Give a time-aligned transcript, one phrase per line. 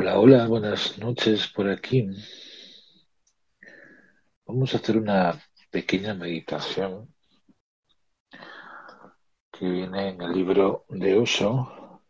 [0.00, 2.08] Hola, hola, buenas noches por aquí.
[4.46, 7.12] Vamos a hacer una pequeña meditación
[9.50, 12.00] que viene en el libro de Oso,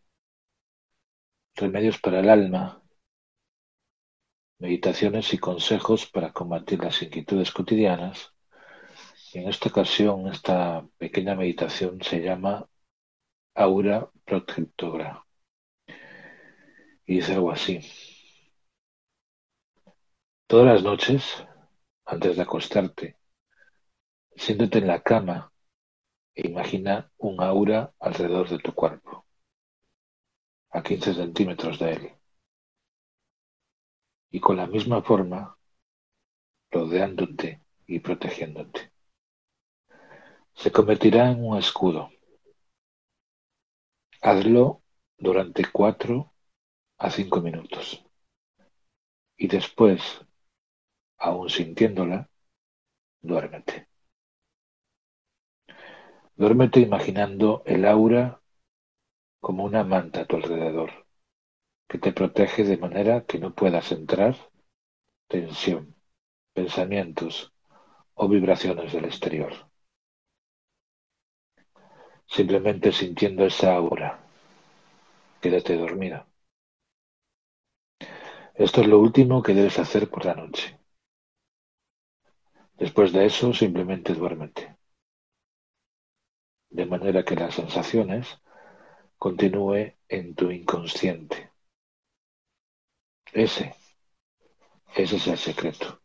[1.54, 2.82] Remedios para el alma,
[4.58, 8.34] meditaciones y consejos para combatir las inquietudes cotidianas.
[9.32, 12.68] En esta ocasión, esta pequeña meditación se llama
[13.54, 15.24] Aura Protectora.
[17.08, 17.80] Y dice algo así.
[20.46, 21.42] Todas las noches,
[22.04, 23.16] antes de acostarte,
[24.36, 25.50] siéntate en la cama
[26.34, 29.24] e imagina un aura alrededor de tu cuerpo,
[30.68, 32.12] a 15 centímetros de él.
[34.30, 35.56] Y con la misma forma,
[36.70, 38.92] rodeándote y protegiéndote.
[40.52, 42.10] Se convertirá en un escudo.
[44.20, 44.82] Hazlo
[45.16, 46.34] durante cuatro
[46.98, 48.04] a cinco minutos.
[49.36, 50.00] Y después,
[51.18, 52.28] aún sintiéndola,
[53.20, 53.88] duérmete.
[56.36, 58.40] Duérmete imaginando el aura
[59.40, 60.90] como una manta a tu alrededor,
[61.88, 64.36] que te protege de manera que no puedas entrar
[65.28, 65.94] tensión,
[66.54, 67.52] pensamientos
[68.14, 69.52] o vibraciones del exterior.
[72.26, 74.20] Simplemente sintiendo esa aura,
[75.40, 76.24] quédate dormido.
[78.58, 80.76] Esto es lo último que debes hacer por la noche.
[82.76, 84.76] Después de eso, simplemente duérmete.
[86.68, 88.40] De manera que las sensaciones
[89.16, 91.52] continúe en tu inconsciente.
[93.32, 93.76] Ese,
[94.96, 96.00] ese es el secreto.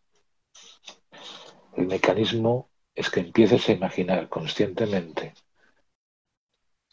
[1.76, 5.34] El mecanismo es que empieces a imaginar conscientemente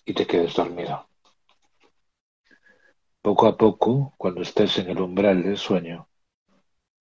[0.07, 1.10] y te quedes dormido.
[3.23, 6.09] Poco a poco, cuando estés en el umbral del sueño,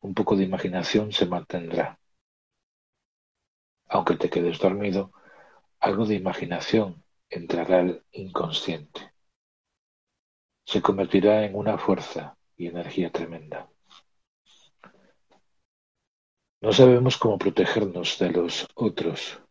[0.01, 1.97] un poco de imaginación se mantendrá.
[3.87, 5.13] Aunque te quedes dormido,
[5.79, 9.13] algo de imaginación entrará al inconsciente.
[10.65, 13.69] Se convertirá en una fuerza y energía tremenda.
[16.59, 19.41] No sabemos cómo protegernos de los otros.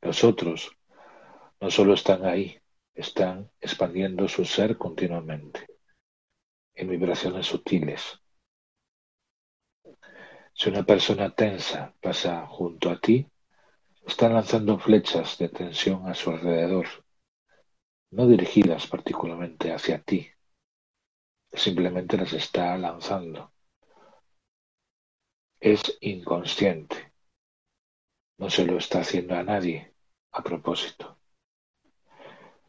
[0.00, 0.70] Los otros
[1.60, 2.60] no solo están ahí,
[2.94, 5.77] están expandiendo su ser continuamente
[6.78, 8.20] en vibraciones sutiles.
[10.54, 13.26] Si una persona tensa pasa junto a ti,
[14.06, 16.86] están lanzando flechas de tensión a su alrededor,
[18.10, 20.28] no dirigidas particularmente hacia ti,
[21.52, 23.52] simplemente las está lanzando.
[25.60, 27.12] Es inconsciente,
[28.38, 29.92] no se lo está haciendo a nadie
[30.30, 31.18] a propósito.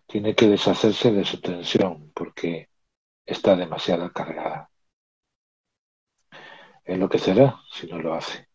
[0.08, 2.70] Tiene que deshacerse de su tensión porque
[3.30, 4.72] está demasiado cargada.
[6.84, 8.48] Enloquecerá si no lo hace.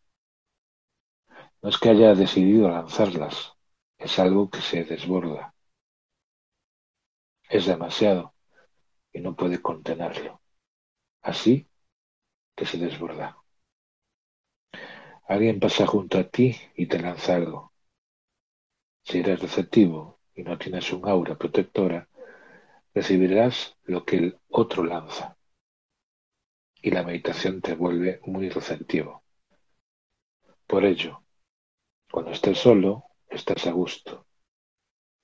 [1.63, 3.55] No es que haya decidido lanzarlas,
[3.99, 5.55] es algo que se desborda.
[7.49, 8.35] Es demasiado
[9.13, 10.41] y no puede contenerlo.
[11.23, 11.69] Así
[12.57, 13.39] que se desborda.
[15.29, 17.73] Alguien pasa junto a ti y te lanza algo.
[19.05, 22.09] Si eres receptivo y no tienes un aura protectora,
[22.95, 25.37] recibirás lo que el otro lanza.
[26.81, 29.25] Y la meditación te vuelve muy receptivo.
[30.67, 31.25] Por ello,
[32.11, 34.27] cuando estés solo, estás a gusto.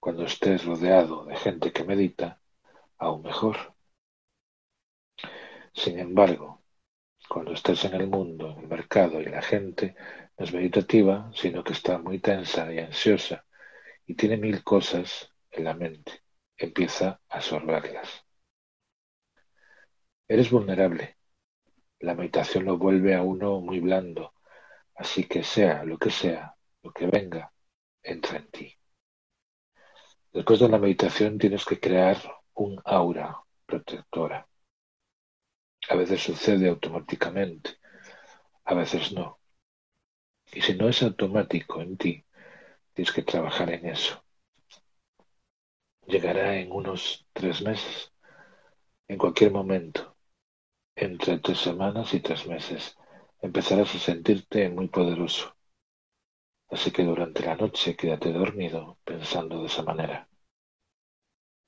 [0.01, 2.41] Cuando estés rodeado de gente que medita,
[2.99, 3.75] aún mejor.
[5.73, 6.63] Sin embargo,
[7.29, 9.95] cuando estés en el mundo, en el mercado y la gente
[10.37, 13.47] no es meditativa, sino que está muy tensa y ansiosa
[14.07, 16.20] y tiene mil cosas en la mente
[16.61, 18.25] empieza a absorberlas.
[20.29, 21.17] Eres vulnerable.
[22.01, 24.35] La meditación lo vuelve a uno muy blando,
[24.95, 27.53] así que sea lo que sea, lo que venga,
[28.03, 28.79] entra en ti.
[30.33, 32.17] Después de la meditación tienes que crear
[32.55, 34.47] un aura protectora.
[35.89, 37.79] A veces sucede automáticamente,
[38.65, 39.41] a veces no.
[40.53, 42.25] Y si no es automático en ti,
[42.93, 44.23] tienes que trabajar en eso
[46.11, 48.13] llegará en unos tres meses,
[49.09, 50.17] en cualquier momento,
[50.97, 52.97] entre tres semanas y tres meses,
[53.41, 55.57] empezarás a sentirte muy poderoso.
[56.69, 60.29] Así que durante la noche quédate dormido pensando de esa manera.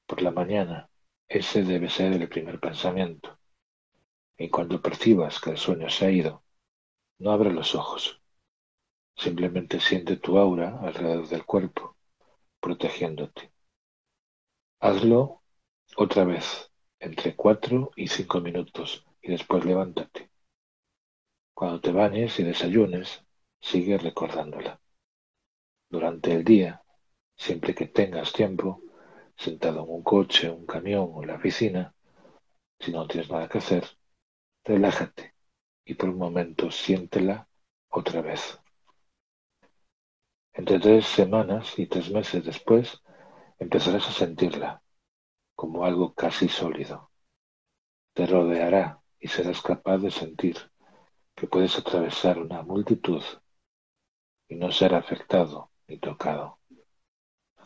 [0.07, 0.91] Por la mañana,
[1.29, 3.39] ese debe ser el primer pensamiento.
[4.37, 6.45] Y cuando percibas que el sueño se ha ido,
[7.19, 8.21] no abras los ojos.
[9.17, 11.97] Simplemente siente tu aura alrededor del cuerpo,
[12.61, 13.52] protegiéndote.
[14.85, 15.45] Hazlo
[15.97, 20.29] otra vez, entre cuatro y cinco minutos, y después levántate.
[21.55, 23.23] Cuando te bañes y desayunes,
[23.61, 24.81] sigue recordándola.
[25.89, 26.83] Durante el día,
[27.37, 28.83] siempre que tengas tiempo,
[29.37, 31.95] sentado en un coche, un camión o en la oficina,
[32.81, 33.85] si no tienes nada que hacer,
[34.65, 35.37] relájate
[35.85, 37.47] y por un momento siéntela
[37.89, 38.59] otra vez.
[40.55, 43.01] Entre tres semanas y tres meses después,
[43.63, 44.83] empezarás a sentirla
[45.55, 47.11] como algo casi sólido.
[48.13, 50.57] Te rodeará y serás capaz de sentir
[51.35, 53.23] que puedes atravesar una multitud
[54.49, 56.59] y no ser afectado ni tocado.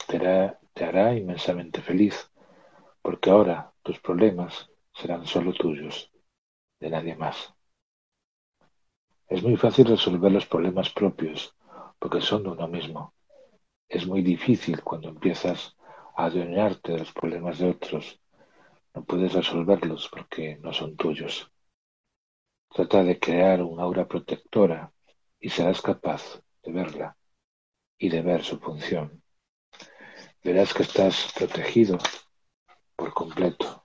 [0.06, 2.30] Te hará, te hará inmensamente feliz,
[3.00, 6.12] porque ahora tus problemas serán solo tuyos,
[6.78, 7.54] de nadie más.
[9.28, 11.56] Es muy fácil resolver los problemas propios,
[11.98, 13.14] porque son de uno mismo.
[13.88, 15.75] Es muy difícil cuando empiezas
[16.16, 18.18] adueñarte de los problemas de otros.
[18.94, 21.50] No puedes resolverlos porque no son tuyos.
[22.70, 24.92] Trata de crear un aura protectora
[25.38, 27.16] y serás capaz de verla
[27.98, 29.22] y de ver su función.
[30.42, 31.98] Verás que estás protegido
[32.96, 33.84] por completo.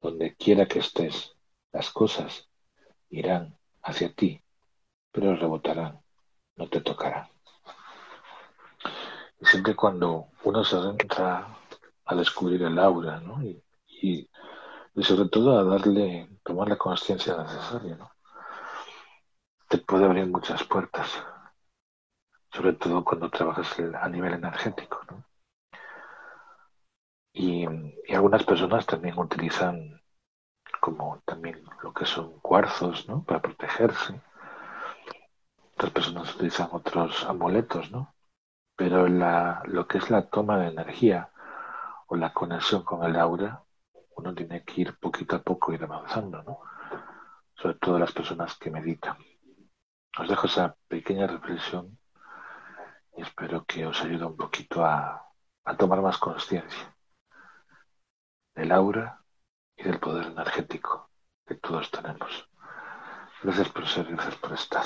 [0.00, 1.36] Donde quiera que estés,
[1.72, 2.48] las cosas
[3.10, 4.40] irán hacia ti,
[5.10, 6.00] pero rebotarán,
[6.54, 7.28] no te tocarán.
[9.40, 11.57] Y siempre cuando uno se entra
[12.08, 13.42] a descubrir el aura, ¿no?
[13.42, 14.28] Y, y,
[15.02, 18.10] sobre todo a darle, tomar la conciencia necesaria, ¿no?
[19.68, 21.08] Te puede abrir muchas puertas
[22.52, 25.00] sobre todo cuando trabajas a nivel energético.
[25.10, 25.24] ¿no?
[27.32, 27.66] Y,
[28.12, 30.02] algunas personas también utilizan
[30.80, 33.22] como también lo que son cuarzos ¿no?
[33.22, 34.20] para protegerse.
[35.74, 38.12] Otras personas utilizan otros amuletos, ¿no?
[38.76, 41.30] Pero la, lo que es la toma de energía
[42.08, 43.62] o la conexión con el aura,
[44.16, 46.60] uno tiene que ir poquito a poco, ir avanzando, ¿no?
[47.54, 49.16] Sobre todo las personas que meditan.
[50.18, 51.98] Os dejo esa pequeña reflexión
[53.16, 55.28] y espero que os ayude un poquito a,
[55.64, 56.96] a tomar más conciencia
[58.54, 59.22] del aura
[59.76, 61.10] y del poder energético
[61.46, 62.48] que todos tenemos.
[63.42, 64.84] Gracias por ser, gracias por estar.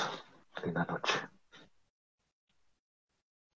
[0.63, 1.19] Linda noche.